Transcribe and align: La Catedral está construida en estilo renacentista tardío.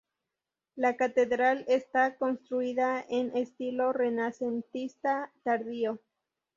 La 0.75 0.97
Catedral 0.97 1.63
está 1.67 2.17
construida 2.17 3.05
en 3.07 3.37
estilo 3.37 3.93
renacentista 3.93 5.31
tardío. 5.43 5.99